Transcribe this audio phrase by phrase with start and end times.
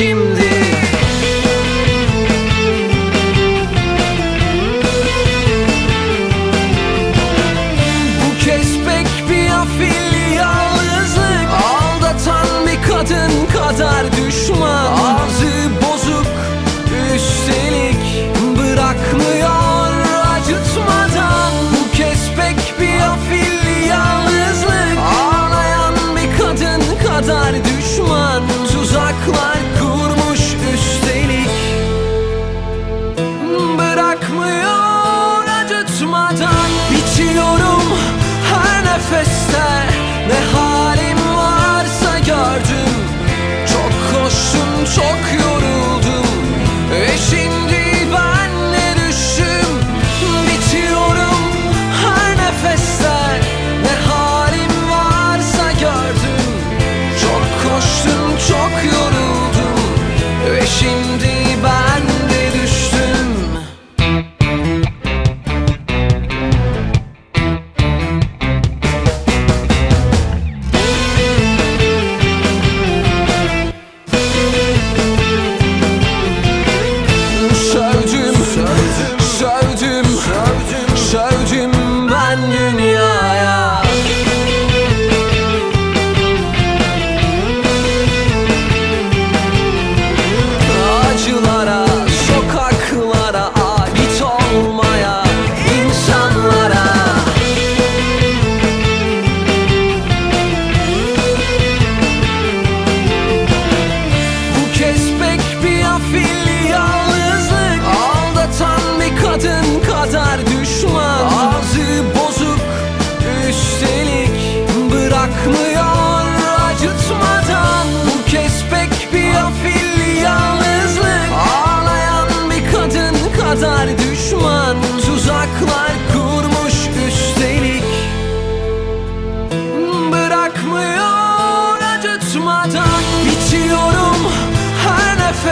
[0.00, 0.29] Чем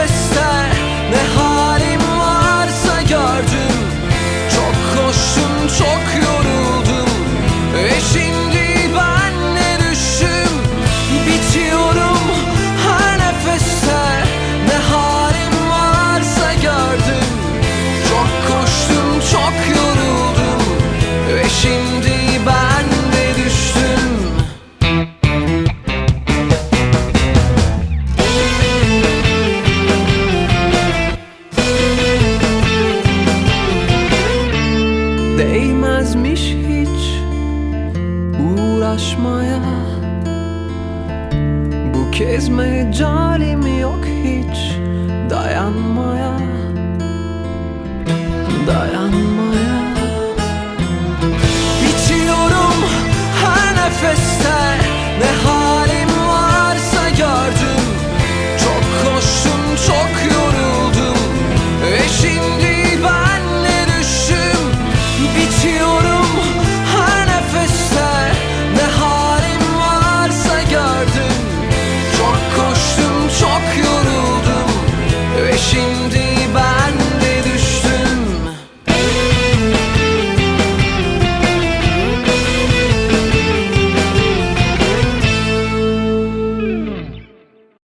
[0.01, 0.69] göster.
[1.11, 3.75] Ne halim varsa gördüm.
[4.55, 6.28] Çok hoşum çok yok
[38.99, 39.59] ulaşmaya.
[41.93, 44.75] Bu kez mecalim yok hiç
[45.29, 46.33] dayanmaya.
[48.67, 49.79] Dayanmaya.
[51.81, 52.79] Bitiyorum
[53.43, 54.77] her nefeste
[55.19, 55.58] ne hal